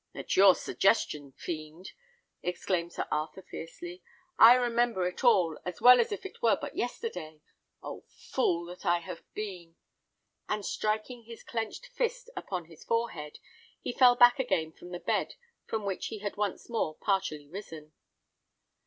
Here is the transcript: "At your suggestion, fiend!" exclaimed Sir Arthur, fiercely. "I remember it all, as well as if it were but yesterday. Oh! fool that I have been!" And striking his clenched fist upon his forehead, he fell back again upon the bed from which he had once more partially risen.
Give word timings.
"At 0.15 0.35
your 0.35 0.55
suggestion, 0.55 1.31
fiend!" 1.33 1.91
exclaimed 2.41 2.91
Sir 2.91 3.05
Arthur, 3.11 3.43
fiercely. 3.43 4.01
"I 4.35 4.55
remember 4.55 5.05
it 5.05 5.23
all, 5.23 5.59
as 5.63 5.79
well 5.79 5.99
as 5.99 6.11
if 6.11 6.25
it 6.25 6.41
were 6.41 6.57
but 6.59 6.75
yesterday. 6.75 7.39
Oh! 7.83 8.05
fool 8.07 8.65
that 8.65 8.83
I 8.83 8.97
have 8.97 9.21
been!" 9.35 9.75
And 10.49 10.65
striking 10.65 11.25
his 11.25 11.43
clenched 11.43 11.85
fist 11.85 12.31
upon 12.35 12.65
his 12.65 12.83
forehead, 12.83 13.37
he 13.79 13.93
fell 13.93 14.15
back 14.15 14.39
again 14.39 14.69
upon 14.75 14.89
the 14.89 14.99
bed 14.99 15.35
from 15.67 15.85
which 15.85 16.07
he 16.07 16.17
had 16.17 16.35
once 16.35 16.67
more 16.67 16.95
partially 16.97 17.47
risen. 17.47 17.93